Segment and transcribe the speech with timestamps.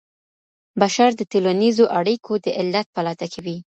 [0.81, 3.57] بشر د ټولنيزو اړيکو د علت په لټه کي وي.